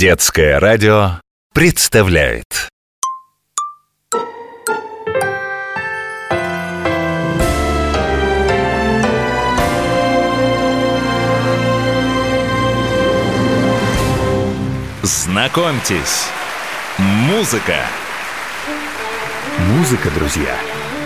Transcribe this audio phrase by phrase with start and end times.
[0.00, 1.20] Детское радио
[1.52, 2.70] представляет
[15.02, 16.30] Знакомьтесь,
[16.96, 17.84] музыка.
[19.58, 20.56] Музыка, друзья,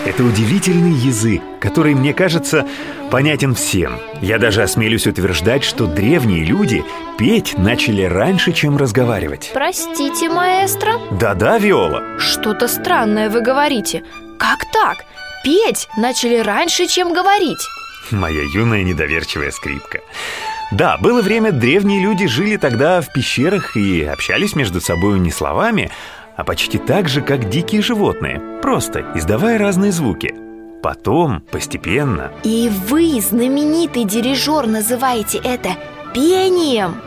[0.06, 2.66] это удивительный язык, который, мне кажется,
[3.10, 3.98] понятен всем.
[4.20, 6.84] Я даже осмелюсь утверждать, что древние люди
[7.18, 9.50] петь начали раньше, чем разговаривать.
[9.54, 10.94] Простите, маэстро?
[11.12, 12.18] Да-да, Виола.
[12.18, 14.02] Что-то странное вы говорите.
[14.38, 15.04] Как так?
[15.42, 17.66] Петь начали раньше, чем говорить.
[18.10, 20.00] Моя юная недоверчивая скрипка.
[20.70, 25.90] Да, было время, древние люди жили тогда в пещерах и общались между собой не словами,
[26.36, 30.34] а почти так же, как дикие животные, просто издавая разные звуки.
[30.82, 32.30] Потом, постепенно...
[32.42, 35.70] И вы, знаменитый дирижер, называете это
[36.12, 37.00] пением?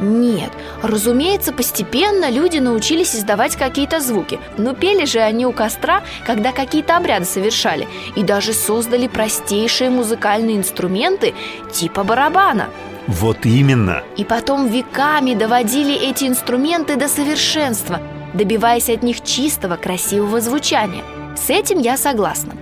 [0.00, 0.50] Нет,
[0.82, 4.38] разумеется, постепенно люди научились издавать какие-то звуки.
[4.56, 10.56] Но пели же они у костра, когда какие-то обряды совершали И даже создали простейшие музыкальные
[10.56, 11.34] инструменты
[11.72, 12.68] типа барабана.
[13.08, 14.04] Вот именно.
[14.16, 18.00] И потом веками доводили эти инструменты до совершенства
[18.34, 21.02] Добиваясь от них чистого, красивого звучания.
[21.36, 22.52] С этим я согласна.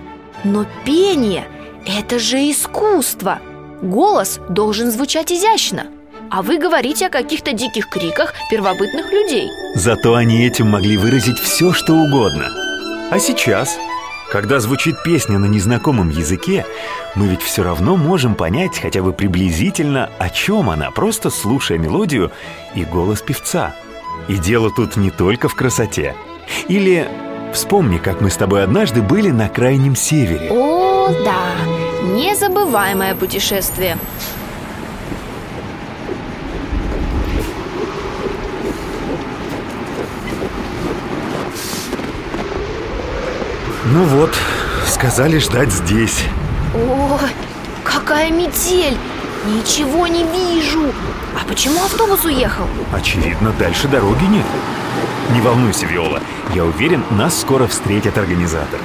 [0.43, 1.45] Но пение–
[1.85, 3.39] это же искусство.
[3.81, 5.87] Голос должен звучать изящно.
[6.29, 9.49] А вы говорите о каких-то диких криках первобытных людей.
[9.75, 12.49] Зато они этим могли выразить все, что угодно.
[13.09, 13.77] А сейчас,
[14.31, 16.65] когда звучит песня на незнакомом языке
[17.15, 22.31] Мы ведь все равно можем понять хотя бы приблизительно, о чем она Просто слушая мелодию
[22.75, 23.73] и голос певца
[24.27, 26.15] И дело тут не только в красоте.
[26.67, 27.07] Или
[27.53, 30.49] вспомни, как мы с тобой однажды были на крайнем севере.
[30.51, 31.53] О, да,
[32.13, 33.97] незабываемое путешествие.
[43.93, 44.35] Ну вот,
[44.87, 46.23] сказали ждать здесь.
[46.75, 47.19] О,
[47.83, 48.97] какая метель!
[49.47, 50.91] Ничего не вижу.
[51.33, 52.65] А почему автобус уехал?
[52.91, 54.45] Очевидно, дальше дороги нет.
[55.33, 56.19] Не волнуйся, Виола.
[56.53, 58.81] Я уверен, нас скоро встретят организаторы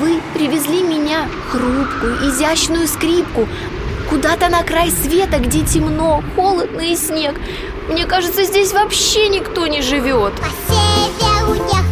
[0.00, 3.48] Вы привезли меня, хрупкую, изящную скрипку.
[4.08, 7.34] Куда-то на край света, где темно, холодно и снег.
[7.88, 10.34] Мне кажется, здесь вообще никто не живет.
[10.34, 11.89] По северу ехал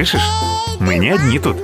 [0.00, 0.26] слышишь?
[0.78, 1.56] Мы не одни тут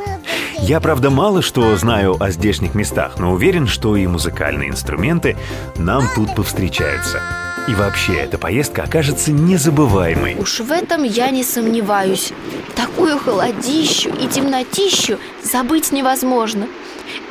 [0.58, 5.36] я, правда, мало что знаю о здешних местах, но уверен, что и музыкальные инструменты
[5.76, 7.22] нам тут повстречаются.
[7.68, 10.34] И вообще, эта поездка окажется незабываемой.
[10.36, 12.32] Уж в этом я не сомневаюсь
[12.74, 16.66] Такую холодищу и темнотищу забыть невозможно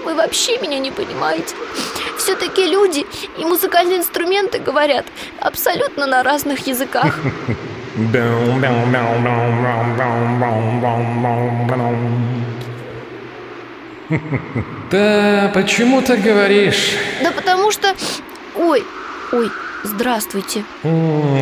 [0.05, 1.55] Вы вообще меня не понимаете
[2.17, 3.05] Все-таки люди
[3.39, 5.05] и музыкальные инструменты говорят
[5.39, 7.19] абсолютно на разных языках
[14.91, 16.97] Да, почему ты говоришь?
[17.23, 17.95] Да потому что...
[18.57, 18.83] Ой,
[19.31, 19.50] ой,
[19.83, 20.66] здравствуйте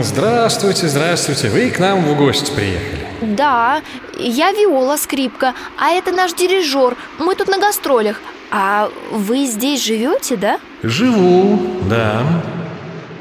[0.02, 1.50] Здравствуйте, здравствуйте.
[1.50, 3.08] Вы к нам в гости приехали.
[3.22, 3.82] Да,
[4.20, 8.20] я Виола Скрипка, а это наш дирижер Мы тут на гастролях
[8.52, 10.60] А вы здесь живете, да?
[10.84, 11.60] Живу,
[11.90, 12.22] да.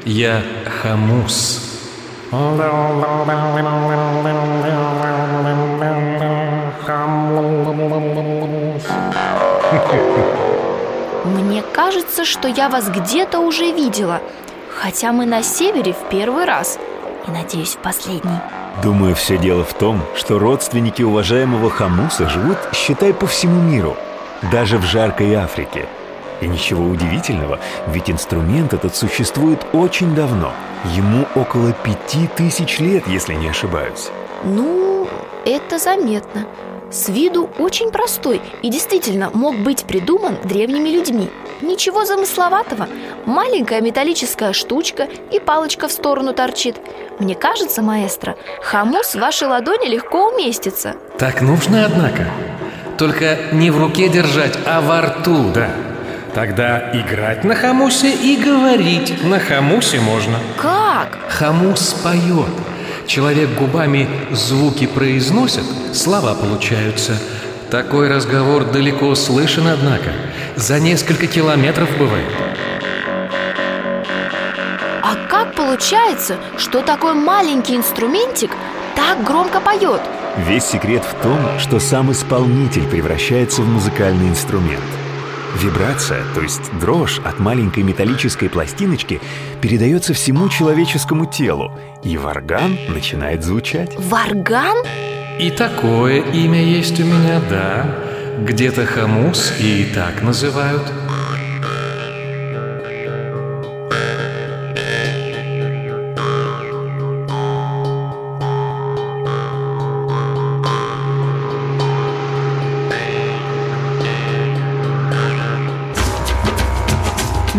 [0.05, 0.43] Я
[0.81, 1.72] Хамус.
[11.25, 14.19] Мне кажется, что я вас где-то уже видела
[14.75, 16.79] Хотя мы на севере в первый раз
[17.27, 18.39] И, надеюсь, в последний
[18.81, 23.95] Думаю, все дело в том, что родственники уважаемого Хамуса живут, считай, по всему миру,
[24.51, 25.85] даже в жаркой Африке.
[26.41, 30.51] И ничего удивительного, ведь инструмент этот существует очень давно.
[30.85, 34.09] Ему около пяти тысяч лет, если не ошибаюсь.
[34.43, 35.07] Ну,
[35.45, 36.45] это заметно
[36.91, 41.29] С виду очень простой И действительно мог быть придуман древними людьми
[41.61, 42.87] Ничего замысловатого
[43.25, 46.75] Маленькая металлическая штучка И палочка в сторону торчит
[47.19, 52.27] Мне кажется, маэстро, хамус в вашей ладони легко уместится Так нужно, однако.
[52.97, 55.69] Только не в руке держать, а во рту, да.
[56.33, 60.39] Тогда играть на хамусе и говорить на хамусе можно.
[60.57, 61.19] Как?
[61.29, 62.49] Хамус поет.
[63.05, 65.63] Человек губами звуки произносит,
[65.93, 67.19] слова получаются.
[67.69, 70.11] Такой разговор далеко слышен, однако.
[70.55, 72.29] за несколько километров бывает.
[75.01, 78.51] А как получается, что такой маленький инструментик
[78.95, 80.01] так громко поет?
[80.47, 84.83] Весь секрет в том, что сам исполнитель превращается в музыкальный инструмент.
[85.55, 89.21] Вибрация, то есть дрожь от маленькой металлической пластиночки
[89.61, 91.71] передается всему человеческому телу,
[92.03, 93.91] и варган начинает звучать.
[93.97, 94.77] Варган?
[95.39, 97.85] И такое имя есть у меня, да.
[98.39, 100.81] Где-то хамус и так называют.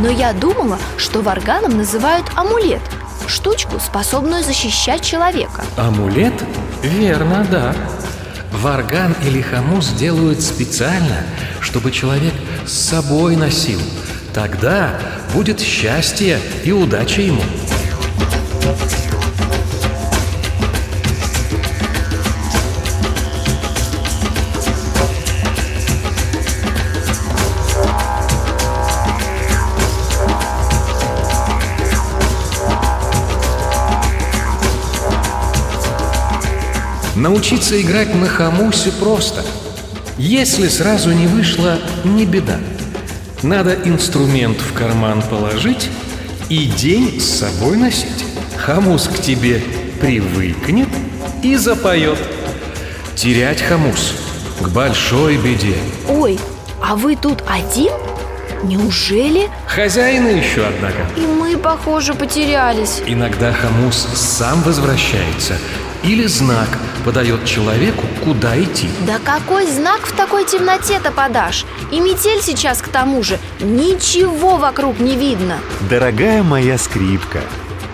[0.04, 2.82] Но я думала, что варганом называют амулет
[3.26, 6.34] Штучку, способную защищать человека Амулет?
[6.82, 7.74] Верно, да.
[8.52, 11.24] Варган или хамус делают специально,
[11.62, 12.34] чтобы человек
[12.66, 13.80] с собой носил.
[14.34, 14.90] Тогда
[15.32, 17.42] будет счастье и удача ему.
[37.24, 39.42] Научиться играть на хамусе просто.
[40.18, 42.58] Если сразу не вышло, не беда.
[43.42, 45.88] Надо инструмент в карман положить
[46.50, 48.26] и день с собой носить.
[48.58, 49.62] Хамус к тебе
[50.02, 50.88] привыкнет
[51.42, 52.18] и запоет.
[53.14, 54.12] Терять хамус
[54.60, 55.78] к большой беде.
[56.06, 56.38] Ой,
[56.82, 57.94] а вы тут один?
[58.64, 59.48] Неужели?
[59.66, 60.98] Хозяина еще, однако.
[61.16, 65.56] И мы, похоже, потерялись Иногда хамус сам возвращается
[66.02, 66.68] или знак
[67.04, 68.88] подает человеку, куда идти.
[69.06, 71.64] Да какой знак в такой темноте-то подашь?
[71.92, 75.58] И метель сейчас к тому же Ничего вокруг не видно
[75.88, 77.40] Дорогая моя скрипка,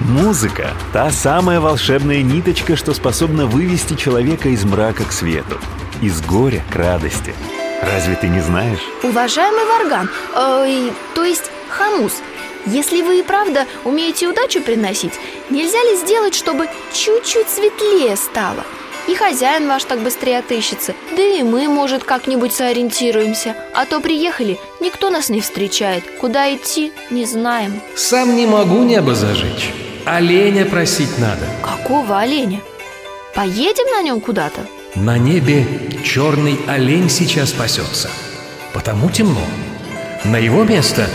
[0.01, 5.59] музыка– та самая волшебная ниточка, что способна вывести человека из мрака к свету,
[6.01, 7.35] из горя к радости.
[7.83, 8.81] Разве ты не знаешь?
[9.03, 12.13] Уважаемый Варган, э, то есть Хамус
[12.67, 15.15] Если вы и правда умеете удачу приносить
[15.49, 18.65] Нельзя ли сделать, чтобы чуть-чуть светлее стало?
[19.09, 24.59] И хозяин ваш так быстрее отыщется Да и мы, может, как-нибудь сориентируемся А то приехали,
[24.81, 29.71] никто нас не встречает Куда идти, не знаем Сам не могу небо зажечь.
[30.05, 31.47] Оленя просить надо.
[31.63, 32.61] Какого оленя?
[33.35, 34.61] Поедем на нем куда-то?
[34.95, 35.67] На небе
[36.05, 38.11] черный олень сейчас пасется.
[38.73, 39.45] Потому темно.
[40.25, 41.09] На его место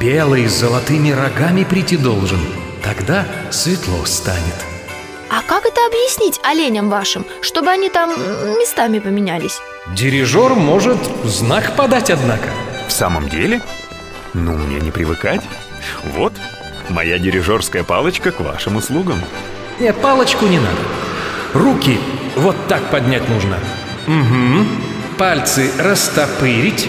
[0.00, 2.40] белый с золотыми рогами прийти должен.
[2.82, 4.69] Тогда светло станет.
[5.30, 8.10] А как это объяснить оленям вашим, чтобы они там
[8.58, 9.60] местами поменялись?
[9.94, 12.48] Дирижер может знак подать, однако.
[12.88, 13.62] В самом деле?
[14.34, 15.40] Ну, мне не привыкать.
[16.02, 16.32] Вот,
[16.88, 19.20] моя дирижерская палочка к вашим услугам.
[19.78, 20.80] Нет, палочку не надо.
[21.54, 22.00] Руки
[22.34, 23.56] вот так поднять нужно.
[24.08, 24.66] Угу.
[25.16, 26.88] Пальцы растопырить.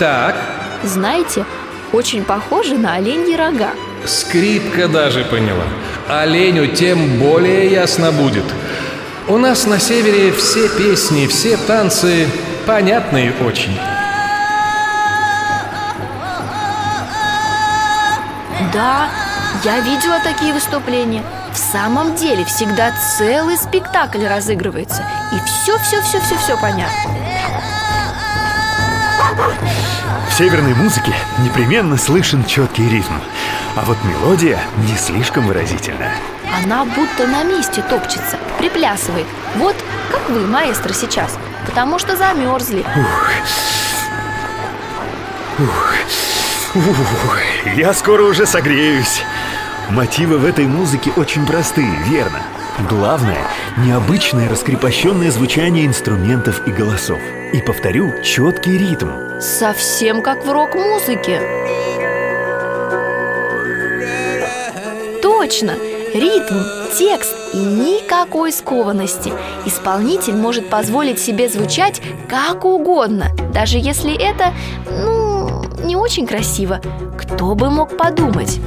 [0.00, 0.34] Так.
[0.82, 1.44] Знаете,
[1.92, 3.70] очень похоже на оленьи рога
[4.04, 5.64] Скрипка даже поняла.
[6.08, 8.44] Оленю тем более ясно будет.
[9.28, 12.28] У нас на севере все песни, все танцы
[12.66, 13.76] понятные очень.
[18.72, 19.08] Да,
[19.64, 21.22] я видела такие выступления
[21.52, 27.10] В самом деле всегда целый спектакль разыгрывается И все-все-все-все-все понятно
[30.28, 33.14] В северной музыке непременно слышен четкий ритм,
[33.76, 36.14] а вот мелодия не слишком выразительная.
[36.64, 39.76] Она будто на месте топчется, приплясывает Вот
[40.10, 42.84] как вы, маэстро, сейчас Потому что замерзли
[45.58, 45.94] Ух,
[47.76, 49.22] я скоро уже согреюсь.
[49.90, 52.42] Мотивы в этой музыке очень простые, верно?
[52.90, 53.38] Главное–
[53.78, 57.20] необычное раскрепощенное звучание инструментов и голосов.
[57.54, 59.40] И, повторю, четкий ритм.
[59.40, 61.40] Совсем как в рок-музыке
[65.46, 65.76] Точно!
[66.12, 66.56] Ритм,
[66.98, 69.32] текст и никакой скованности
[69.64, 74.52] Исполнитель может позволить себе звучать как угодно Даже если это,
[74.90, 76.80] ну, не очень красиво
[77.16, 78.58] Кто бы мог подумать?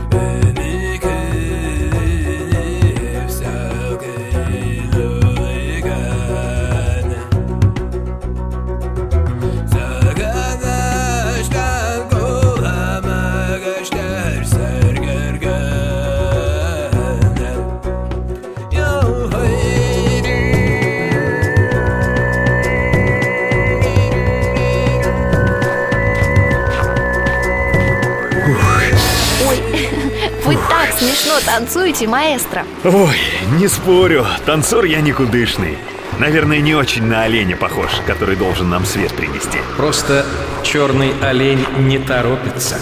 [31.20, 33.16] Смешно танцуете, маэстро Ой,
[33.60, 35.78] не спорю, танцор я никудышный.
[36.18, 39.60] Наверное, не очень на оленя похож, который должен нам свет принести.
[39.78, 40.26] Просто
[40.64, 42.78] черный олень не торопится.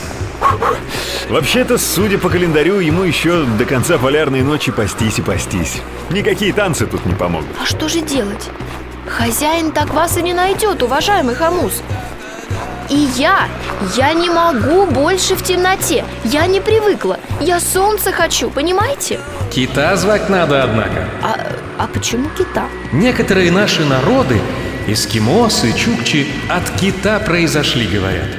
[1.30, 5.82] Вообще-то, судя по календарю, ему еще до конца полярной ночи пастись и пастись.
[6.10, 7.50] Никакие танцы тут не помогут.
[7.62, 8.50] А что же делать?
[9.08, 11.82] Хозяин так вас и не найдет, уважаемый Хамус
[12.90, 13.48] И я,
[13.96, 19.20] я не могу больше в темноте Я не привыкла, я солнце хочу, понимаете?
[19.52, 21.08] Кита звать надо, однако.
[21.22, 21.38] А,
[21.78, 22.66] а почему кита?
[22.94, 24.40] Некоторые наши народы,
[24.88, 28.30] эскимосы, чукчи, от кита произошли, говорят.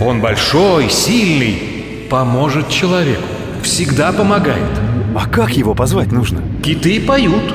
[0.00, 3.22] Он большой, сильный, поможет человеку.
[3.62, 4.78] Всегда помогает.
[5.14, 6.40] А как его позвать нужно?
[6.62, 7.54] Киты поют.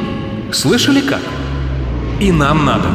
[0.52, 1.22] Слышали как?
[2.20, 2.88] И нам надо.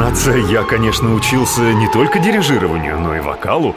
[0.00, 3.76] Признаться, я, конечно, учился не только дирижированию, но и вокалу.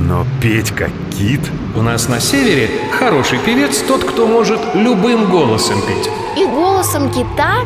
[0.00, 1.40] Но петь как кит...
[1.76, 6.10] У нас на севере хороший певец тот, кто может любым голосом петь.
[6.36, 7.60] И голосом кита,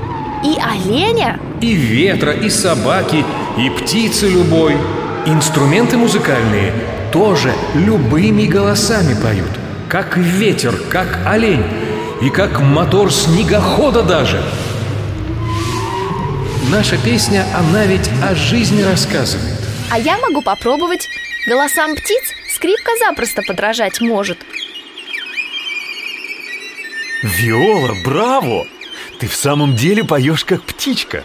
[0.44, 3.24] и оленя И ветра, и собаки,
[3.56, 4.76] и птицы любой.
[5.24, 6.74] Инструменты музыкальные
[7.14, 9.58] тоже любыми голосами поют.
[9.88, 11.64] Как ветер, как олень,
[12.20, 14.42] и как мотор снегохода даже.
[16.70, 19.54] Наша песня, она ведь о жизни рассказывает.
[19.90, 21.08] А я могу попробовать
[21.46, 24.38] Голосам птиц скрипка запросто подражать может
[27.22, 28.66] Виола, браво!
[29.20, 31.24] Ты в самом деле поешь как птичка.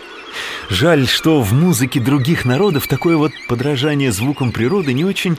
[0.69, 5.37] Жаль, что в музыке других народов такое вот подражание звукам природы не очень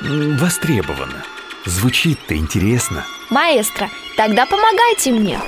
[0.00, 1.24] востребовано.
[1.66, 3.04] Звучит-то интересно.
[3.30, 5.38] Маэстро, тогда помогайте мне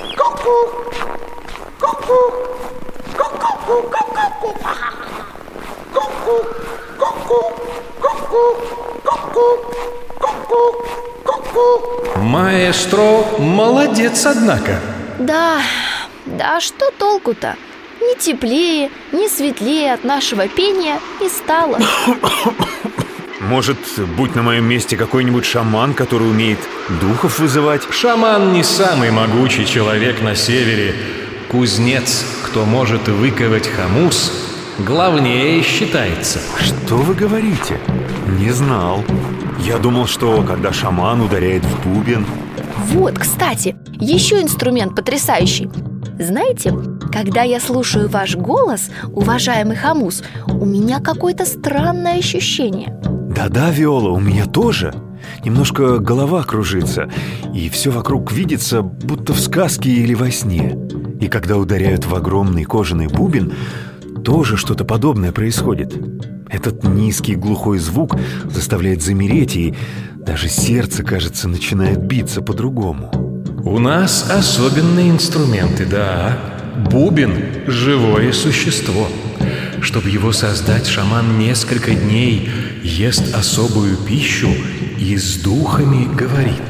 [12.17, 14.79] Маэстро молодец, однако.
[15.19, 15.61] Да,
[16.25, 17.55] да что толку-то?
[18.01, 21.79] Ни теплее, ни светлее от нашего пения не стало
[23.39, 23.77] Может,
[24.17, 26.59] будь на моем месте какой-нибудь шаман, который умеет
[27.01, 27.83] духов вызывать?
[27.91, 30.95] Шаман не самый могучий человек на севере.
[31.53, 34.31] Кузнец, кто может выковать хамус,
[34.79, 36.39] главнее считается.
[36.59, 37.79] Что вы говорите?
[38.39, 39.03] Не знал.
[39.63, 42.25] Я думал, что когда шаман ударяет в бубен,
[42.87, 45.69] Вот, кстати, еще инструмент потрясающий
[46.17, 46.73] Знаете,
[47.11, 54.19] когда я слушаю ваш голос, уважаемый Хамус У меня какое-то странное ощущение Да-да, Виола, у
[54.19, 54.91] меня тоже.
[55.45, 57.11] Немножко голова кружится,
[57.53, 60.75] и все вокруг видится, будто в сказке или во сне.
[61.23, 63.53] И когда ударяют в огромный кожаный бубен,
[64.25, 65.95] тоже что-то подобное происходит.
[66.49, 69.73] Этот низкий глухой звук заставляет замереть, и
[70.17, 73.09] даже сердце, кажется, начинает биться по-другому.
[73.63, 76.37] У нас особенные инструменты, да.
[76.91, 79.07] Бубен– живое существо.
[79.79, 82.49] Чтобы его создать, шаман несколько дней
[82.83, 84.49] ест особую пищу
[84.99, 86.63] и с духами говорит.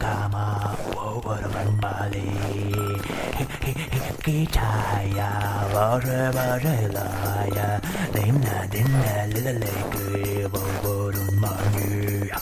[0.00, 2.24] Kama Waramali
[4.24, 5.28] Kitaya
[5.76, 7.68] Varavarilaya
[8.16, 12.32] Dimna Dimna Lilaleku Vovorumani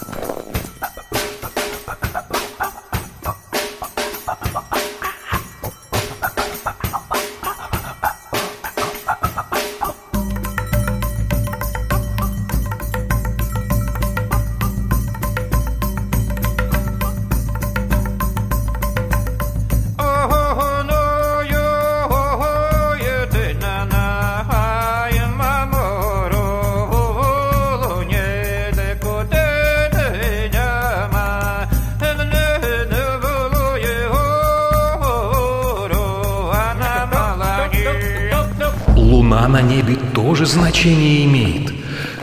[39.26, 41.72] Луна на небе тоже значение имеет.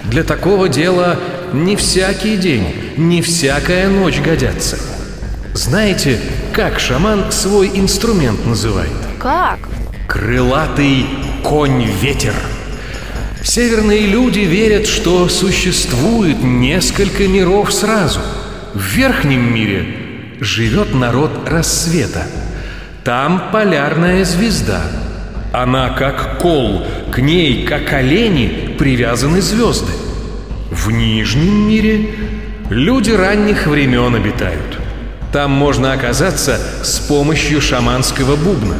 [0.06, 1.20] Для такого дела
[1.52, 4.78] не всякий день, не всякая ночь годятся.
[5.54, 6.18] Знаете,
[6.54, 8.94] как шаман свой инструмент называет?
[9.20, 9.60] Как?
[10.08, 11.06] Крылатый
[11.44, 12.36] конь-ветер.
[13.44, 18.22] Северные люди верят, что существует несколько миров сразу.
[18.74, 19.86] В верхнем мире
[20.40, 22.28] живет народ рассвета.
[23.04, 24.84] Там полярная звезда.
[25.54, 29.92] Она как кол, к ней, как олени, привязаны звезды.
[30.72, 32.16] В нижнем мире
[32.72, 34.80] люди ранних времен обитают.
[35.32, 38.78] Там можно оказаться с помощью шаманского бубна.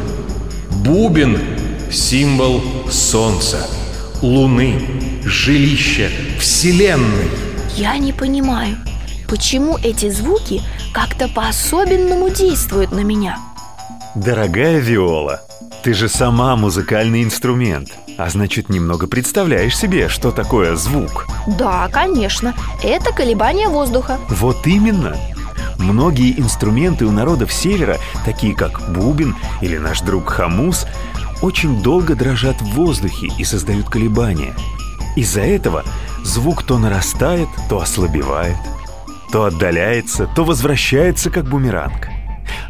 [0.84, 1.38] Бубен–
[1.92, 3.68] символ солнца,
[4.20, 4.82] луны,
[5.24, 7.30] жилища, вселенной.
[7.76, 8.78] Я не понимаю,
[9.28, 10.60] почему эти звуки
[10.92, 13.38] как-то по-особенному действуют на меня.
[14.16, 15.43] Дорогая Виола,
[15.84, 17.90] ты же сама музыкальный инструмент.
[18.16, 21.26] А значит, немного представляешь себе, что такое звук.
[21.46, 24.18] Да, конечно, это колебание воздуха.
[24.30, 25.14] Вот именно.
[25.78, 30.86] Многие инструменты у народов севера, такие как бубен или наш друг хамус,
[31.42, 34.54] очень долго дрожат в воздухе и создают колебания.
[35.16, 35.84] Из-за этого
[36.22, 38.56] звук то нарастает, то ослабевает,
[39.30, 42.08] то отдаляется, то возвращается как бумеранг.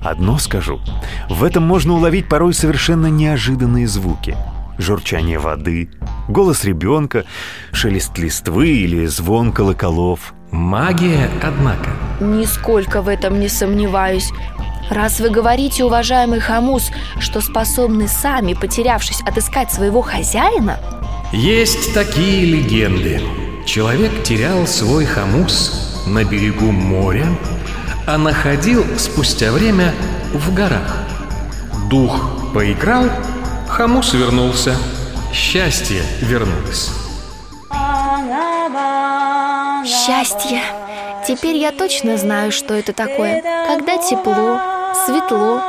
[0.05, 0.81] Одно скажу,
[1.29, 4.37] в этом можно уловить порой совершенно неожиданные звуки.
[4.77, 5.89] Журчание воды,
[6.29, 7.25] голос ребенка,
[7.73, 10.35] шелест листвы или звон колоколов.
[10.51, 11.91] Магия, однако.
[12.21, 14.31] Нисколько в этом не сомневаюсь
[14.91, 20.79] Раз вы говорите, уважаемый Хамус, что способны сами, потерявшись, отыскать своего хозяина
[21.33, 23.21] Есть такие легенды.
[23.67, 27.27] Человек терял свой хамус на берегу моря,
[28.07, 29.95] а находил спустя время
[30.33, 30.99] в горах.
[31.89, 33.07] Дух поиграл,
[33.69, 34.77] хамус вернулся,
[35.33, 36.91] счастье вернулось.
[39.87, 40.61] Счастье
[41.27, 44.61] Теперь я точно знаю, что это такое Когда тепло,
[45.07, 45.61] светло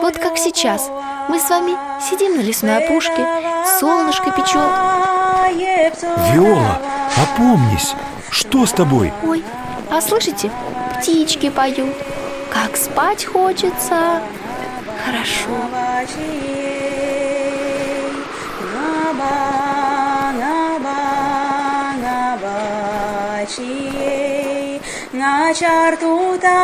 [0.00, 0.90] Вот как сейчас
[1.28, 3.26] Мы с вами сидим на лесной опушке
[3.78, 4.56] Солнышко печет
[6.32, 6.80] Виола,
[7.16, 7.94] опомнись!
[8.30, 9.12] Что с тобой?
[9.24, 9.44] Ой,
[9.90, 10.50] а слышите,
[11.04, 11.94] птички поют.
[12.50, 14.22] Как спать хочется.
[15.04, 15.50] Хорошо.
[25.12, 26.58] Начартута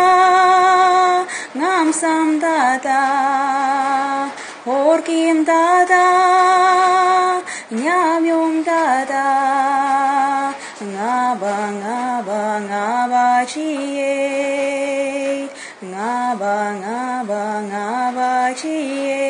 [1.54, 3.02] ngam sam tata
[4.66, 6.06] Horkim tata
[7.71, 10.00] Nyamyum tata
[11.30, 15.47] Ngaba ngaba ngaba chiye
[15.78, 19.23] Ngaba ngaba ngaba chiye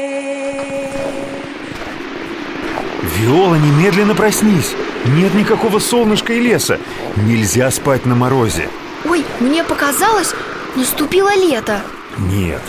[3.03, 4.75] Виола, немедленно проснись!
[5.05, 6.79] Нет никакого солнышка и леса.
[7.17, 8.71] Нельзя спать на морозе.
[9.05, 10.35] Ой, мне показалось,
[10.77, 11.83] наступило лето
[12.17, 12.63] Нет.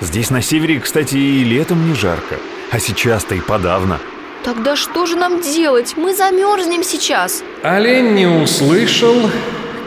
[0.00, 2.36] Здесь на севере, кстати, и летом не жарко.
[2.70, 3.98] А сейчас-то и подавно.
[4.44, 5.94] Тогда что же нам делать?
[5.96, 9.30] Мы замерзнем сейчас Олень не услышал,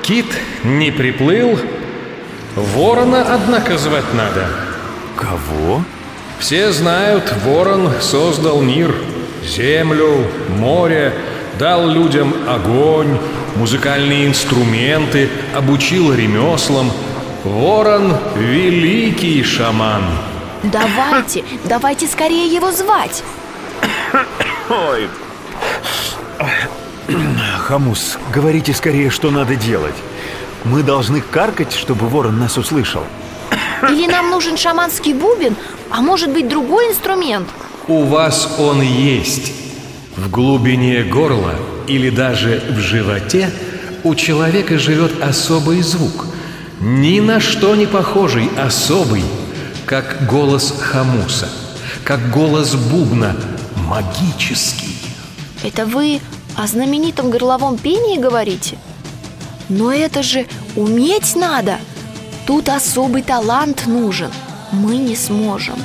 [0.02, 0.26] кит
[0.64, 1.58] не приплыл.
[2.56, 4.48] Ворона, однако, звать надо.
[5.16, 5.84] Кого?
[6.40, 8.94] Все знают, ворон создал мир,
[9.46, 10.26] землю,
[10.58, 11.14] море,
[11.58, 13.18] дал людям огонь,
[13.56, 16.92] музыкальные инструменты, обучил ремеслам.
[17.44, 20.04] Ворон— великий шаман.
[20.64, 23.24] Давайте, давайте скорее его звать
[24.70, 25.10] Ой.
[27.60, 29.96] Хамус, говорите скорее, что надо делать.
[30.64, 33.04] Мы должны каркать, чтобы ворон нас услышал.
[33.90, 35.56] Или нам нужен шаманский бубен,
[35.90, 37.48] а может быть другой инструмент
[37.88, 39.54] У вас он есть.
[40.16, 41.56] В глубине горла
[41.88, 43.50] или даже в животе
[44.04, 46.28] у человека живет особый звук.
[46.80, 49.24] Ни на что не похожий, особый,
[49.86, 51.50] как голос хамуса,
[52.04, 53.36] как голос бубна,
[53.90, 54.96] магический.
[55.64, 56.22] Это вы
[56.56, 58.78] о знаменитом горловом пении говорите?
[59.68, 61.80] Но это же уметь надо
[62.50, 64.32] Тут особый талант нужен
[64.72, 65.76] Мы не сможем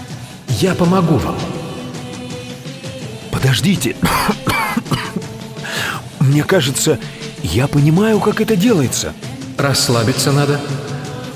[0.49, 1.37] Я помогу вам.
[3.31, 3.97] Подождите.
[6.21, 6.99] Мне кажется,
[7.43, 9.13] я понимаю, как это делается.
[9.59, 10.61] Расслабиться надо.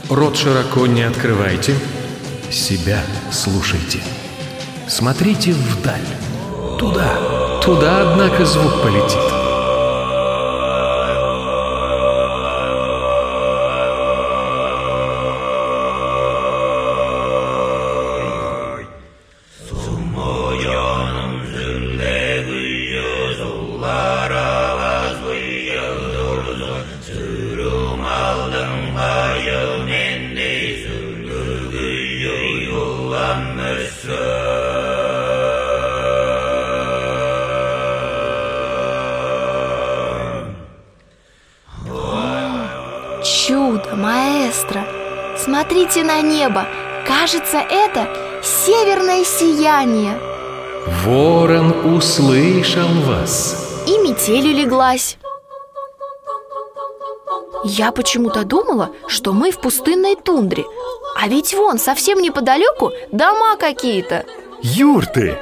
[0.08, 1.74] Рот широко не открывайте.
[2.50, 3.98] Себя слушайте.
[4.86, 6.17] Смотрите вдаль.
[6.78, 7.18] Туда.
[7.60, 9.37] Туда, однако, звук полетит.
[43.94, 44.84] Маэстро
[45.36, 46.66] Смотрите на небо
[47.06, 48.08] Кажется, это
[48.42, 50.18] северное сияние
[51.04, 53.82] Ворон услышал вас.
[53.86, 55.16] И метель улеглась
[57.64, 60.64] Я почему-то думала, что мы в пустынной тундре
[61.16, 64.24] А ведь вон, совсем неподалеку дома какие-то
[64.62, 65.38] Юрты!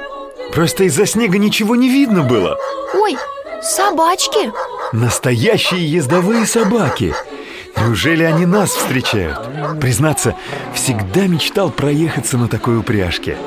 [0.53, 2.57] Просто из-за снега ничего не видно было.
[2.93, 3.17] Ой,
[3.61, 4.51] собачки!
[4.93, 7.13] Настоящие ездовые собаки.
[7.81, 9.39] Неужели они нас встречают?
[9.79, 10.35] Признаться,
[10.73, 13.37] всегда мечтал проехаться на такой упряжке.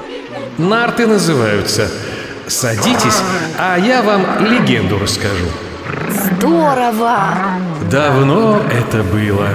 [0.59, 1.91] Нарты называются.
[2.47, 3.21] Садитесь,
[3.59, 5.47] а я вам легенду расскажу.
[6.09, 7.19] Здорово!
[7.91, 9.49] Давно это было.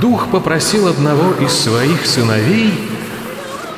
[0.00, 2.72] Дух попросил одного из своих сыновей,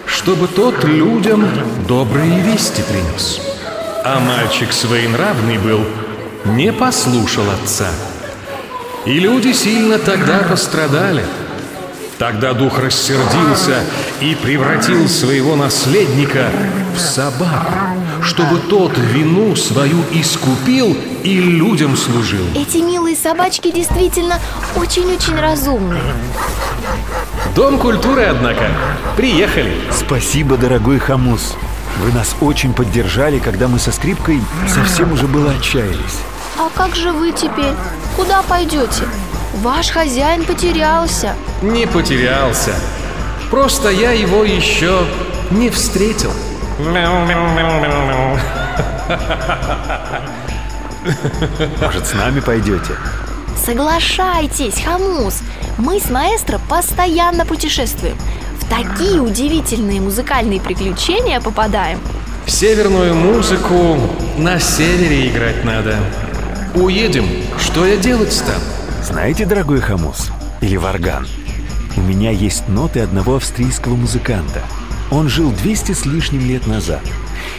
[0.06, 1.48] чтобы тот людям
[1.88, 3.40] добрые вести принес.
[4.04, 5.80] А мальчик своенравный был,
[6.44, 7.88] не послушал отца.
[9.06, 11.24] И люди сильно тогда пострадали.
[12.18, 13.84] Тогда дух рассердился
[14.20, 16.50] и превратил своего наследника
[16.96, 17.72] в собаку,
[18.22, 22.44] чтобы тот вину свою искупил и людям служил.
[22.56, 24.40] Эти милые собачки действительно
[24.74, 26.02] очень-очень разумные.
[27.54, 28.70] Дом культуры, однако.
[29.16, 29.76] Приехали.
[29.92, 31.54] Спасибо, дорогой Хамус.
[32.02, 36.18] Вы нас очень поддержали, когда мы со скрипкой совсем уже было отчаялись.
[36.58, 37.74] А как же вы теперь?
[38.16, 39.04] Куда пойдете?
[39.56, 41.34] Ваш хозяин потерялся.
[41.62, 42.74] Не потерялся.
[43.50, 45.04] Просто я его еще
[45.50, 46.32] не встретил.
[51.80, 52.92] Может, с нами пойдете?
[53.64, 55.40] Соглашайтесь, Хамус.
[55.78, 58.16] Мы с маэстро постоянно путешествуем.
[58.60, 62.00] В такие удивительные музыкальные приключения попадаем.
[62.46, 63.98] Северную музыку
[64.38, 65.96] на севере играть надо.
[66.76, 67.24] Уедем,
[67.58, 68.60] что я делать стану?
[69.02, 71.26] Знаете, дорогой Хамус, или Варган,
[71.96, 74.62] у меня есть ноты одного австрийского музыканта.
[75.10, 77.00] Он жил 200 с лишним лет назад.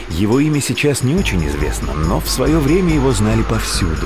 [0.09, 4.05] Его имя сейчас не очень известно, но в свое время его знали повсюду.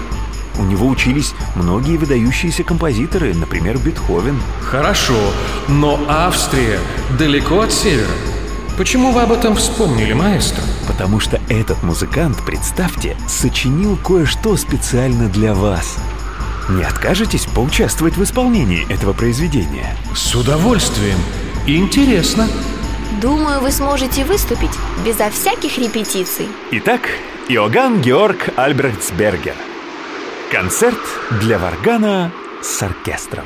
[0.57, 4.39] У него учились многие выдающиеся композиторы, например, Бетховен.
[4.61, 5.19] Хорошо,
[5.67, 6.79] но Австрия
[7.19, 8.07] далеко от севера.
[8.77, 10.63] Почему вы об этом вспомнили, маэстро?
[11.01, 15.97] Потому что этот музыкант, представьте, сочинил кое-что специально для вас.
[16.69, 19.97] Не откажетесь поучаствовать в исполнении этого произведения?
[20.15, 21.17] С удовольствием.
[21.65, 22.47] Интересно.
[23.19, 26.47] Думаю, вы сможете выступить безо всяких репетиций.
[26.69, 27.01] Итак,
[27.49, 29.55] Иоганн Георг Альбрехтсбергер.
[30.51, 31.01] Концерт
[31.41, 33.45] для варгана с оркестром.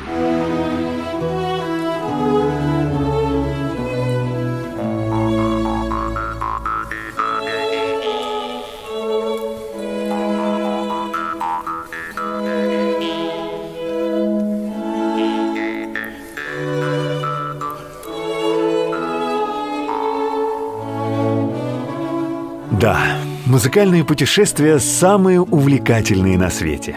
[22.80, 22.98] Да,
[23.46, 26.94] музыкальные путешествия самые увлекательные на свете.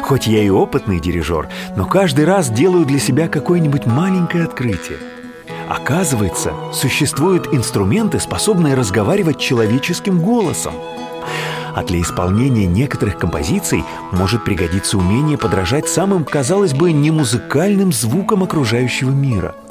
[0.00, 4.96] Хоть я и опытный дирижер, но каждый раз делаю для себя какое-нибудь маленькое открытие.
[5.68, 10.72] Оказывается, существуют инструменты, способные разговаривать человеческим голосом.
[11.74, 19.10] А для исполнения некоторых композиций может пригодиться умение подражать самым, казалось бы, немузыкальным звукам окружающего
[19.10, 19.54] мира–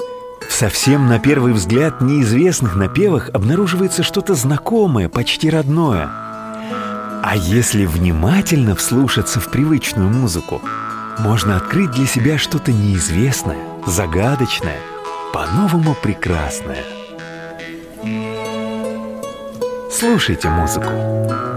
[0.62, 6.08] совсем на первый взгляд неизвестных напевах обнаруживается что-то знакомое, почти родное.
[6.08, 10.62] А если внимательно вслушаться в привычную музыку,
[11.18, 14.78] можно открыть для себя что-то неизвестное, загадочное,
[15.32, 16.84] по-новому прекрасное.
[19.90, 20.92] Слушайте музыку.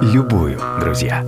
[0.02, 1.24] Любую, друзья.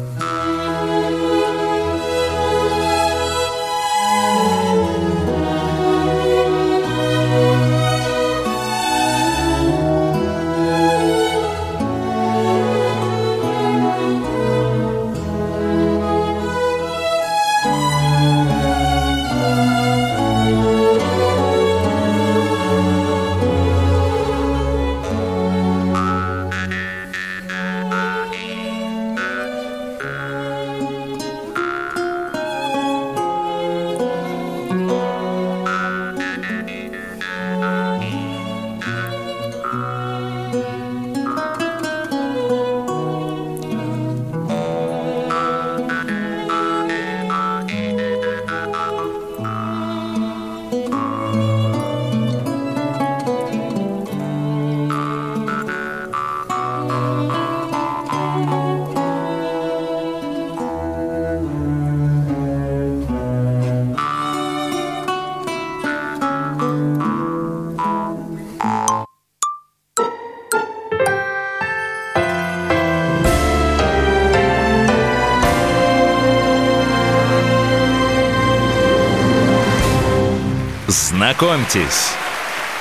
[81.37, 82.15] Знакомьтесь,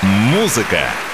[0.00, 0.88] музыка–